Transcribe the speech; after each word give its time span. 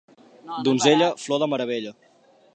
Donzella, 0.69 1.11
flor 1.27 1.41
de 1.45 1.51
meravella. 1.53 1.95